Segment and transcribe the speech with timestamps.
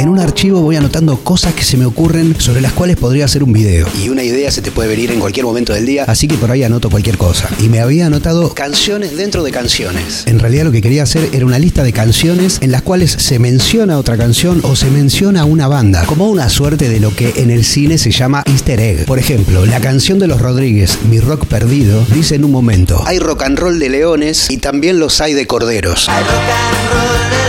[0.00, 3.44] En un archivo voy anotando cosas que se me ocurren sobre las cuales podría hacer
[3.44, 3.86] un video.
[4.02, 6.50] Y una idea se te puede venir en cualquier momento del día, así que por
[6.50, 7.50] ahí anoto cualquier cosa.
[7.60, 10.22] Y me había anotado canciones dentro de canciones.
[10.24, 13.38] En realidad lo que quería hacer era una lista de canciones en las cuales se
[13.38, 17.50] menciona otra canción o se menciona una banda, como una suerte de lo que en
[17.50, 19.04] el cine se llama easter egg.
[19.04, 23.18] Por ejemplo, la canción de los Rodríguez, Mi Rock Perdido, dice en un momento, hay
[23.18, 26.08] rock and roll de leones y también los hay de corderos.
[26.08, 27.39] Hay rock and roll de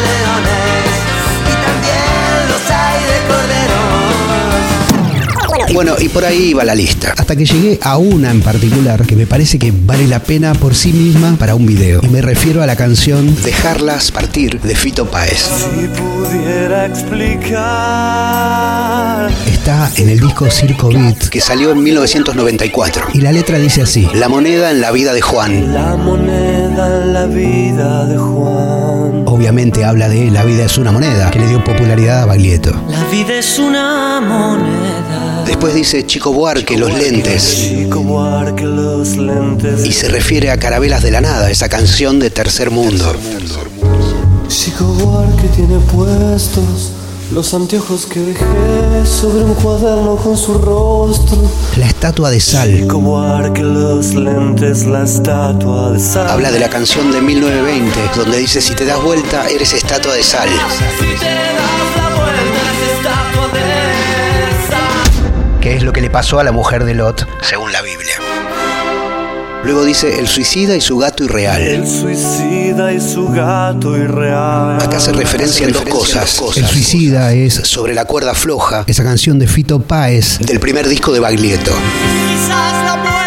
[5.74, 7.14] Bueno, y por ahí iba la lista.
[7.18, 10.76] Hasta que llegué a una en particular que me parece que vale la pena por
[10.76, 12.02] sí misma para un video.
[12.04, 15.40] Y me refiero a la canción Dejarlas Partir de Fito Páez.
[15.40, 17.62] Si pudiera explicar
[19.48, 23.08] Está en el disco Circo Beat que salió en 1994.
[23.14, 25.74] Y la letra dice así: La moneda en la vida de Juan.
[25.74, 29.24] la moneda en la vida de Juan.
[29.26, 32.72] Obviamente habla de La vida es una moneda, que le dio popularidad a Baglietto.
[32.90, 35.21] La vida es una moneda.
[35.46, 37.70] Después dice Chico Buarque, los lentes.
[37.70, 39.86] Chico Buarque, los lentes.
[39.86, 43.16] Y se refiere a Carabelas de la Nada, esa canción de Tercer Mundo.
[44.48, 46.92] Chico Buarque tiene puestos
[47.34, 51.38] los anteojos que dejé sobre un cuaderno con su rostro.
[51.78, 52.70] La estatua de sal.
[52.70, 56.30] Chico Buarque, los lentes, la estatua de sal.
[56.30, 60.24] Habla de la canción de 1920, donde dice si te das vuelta eres estatua de
[60.24, 60.50] sal.
[61.00, 62.11] Si te das la
[65.82, 68.14] es lo que le pasó a la mujer de Lot, según la Biblia.
[69.64, 71.60] Luego dice el suicida y su gato irreal.
[71.60, 74.80] El suicida y su gato irreal.
[74.80, 76.40] Acá hace referencia en dos cosas.
[76.56, 81.14] El suicida es sobre la cuerda floja, esa canción de Fito Páez del primer disco
[81.14, 81.72] de Baglietto.
[81.72, 83.21] Quizás la.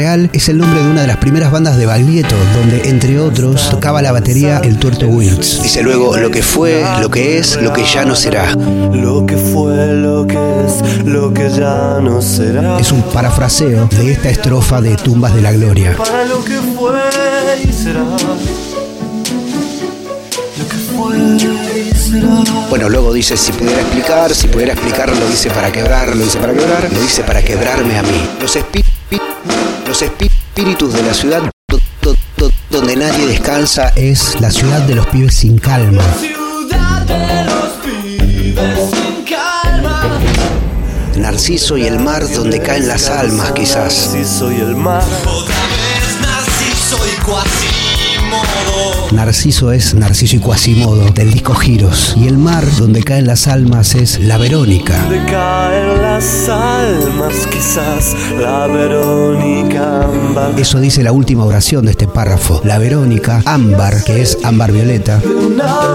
[0.00, 4.00] Es el nombre de una de las primeras bandas de Baglietto, donde entre otros tocaba
[4.00, 5.62] la batería el tuerto Wills.
[5.62, 8.50] Dice luego lo que fue, lo que es, lo que ya no será.
[8.92, 12.78] Lo que fue, lo que es, lo que ya no será.
[12.80, 15.94] Es un parafraseo de esta estrofa de Tumbas de la Gloria.
[15.98, 16.98] Para lo que fue
[17.62, 18.00] y será.
[20.58, 21.18] Lo que fue
[21.78, 22.28] y será.
[22.70, 26.38] Bueno, luego dice si pudiera explicar, si pudiera explicar, lo dice para quebrar, lo dice
[26.38, 28.28] para quebrar, lo dice para quebrarme a mí.
[28.40, 28.82] Los, pi-
[29.90, 34.94] los espíritus de la ciudad do- do- do- donde nadie descansa es la ciudad de
[34.94, 36.04] los pibes sin calma.
[36.20, 40.20] Ciudad de los pibes sin calma.
[41.16, 44.10] Narciso y el mar donde caen las almas quizás.
[44.12, 45.02] Si soy el mar.
[45.26, 49.08] Otra vez Narciso y Quasimodo.
[49.10, 52.14] Narciso es Narciso y Quasimodo del disco Giros.
[52.16, 55.04] Y el mar donde caen las almas es la Verónica.
[55.28, 55.89] Caen
[56.20, 60.52] las almas, quizás la Verónica ámbar.
[60.58, 62.60] Eso dice la última oración de este párrafo.
[62.62, 65.22] La Verónica, ámbar, que es violeta,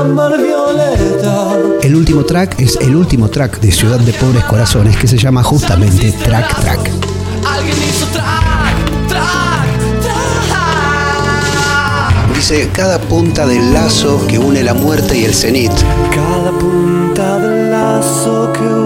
[0.02, 1.54] ámbar violeta.
[1.84, 5.44] El último track es el último track de Ciudad de Pobres Corazones que se llama
[5.44, 6.90] justamente Track Track.
[7.48, 9.68] Alguien hizo track, track,
[10.02, 10.56] track.
[12.36, 15.72] Dice cada punta del lazo que une la muerte y el cenit.
[16.10, 18.85] Cada punta del lazo que une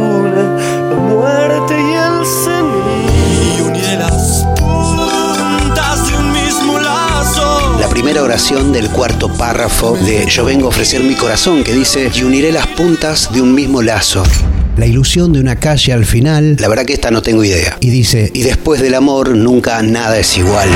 [8.29, 12.51] oración del cuarto párrafo de Yo vengo a ofrecer mi corazón que dice y uniré
[12.51, 14.21] las puntas de un mismo lazo.
[14.77, 17.77] La ilusión de una calle al final, la verdad que esta no tengo idea.
[17.79, 20.69] Y dice, y después del amor nunca nada es igual.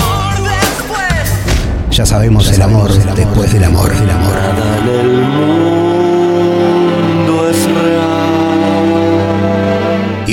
[0.00, 1.96] Amor después.
[1.96, 3.90] Ya sabemos el amor después del amor.
[3.94, 5.69] El amor.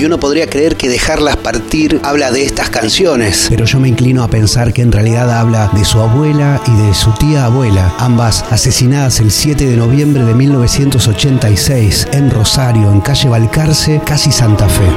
[0.07, 3.47] Uno podría creer que dejarlas partir habla de estas canciones.
[3.49, 6.93] Pero yo me inclino a pensar que en realidad habla de su abuela y de
[6.93, 13.27] su tía abuela, ambas asesinadas el 7 de noviembre de 1986 en Rosario, en calle
[13.27, 14.87] Balcarce, casi Santa Fe.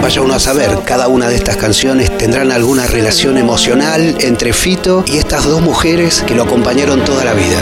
[0.00, 5.02] Vaya uno a saber, cada una de estas canciones tendrán alguna relación emocional entre Fito
[5.08, 7.58] y estas dos mujeres que lo acompañaron toda la vida.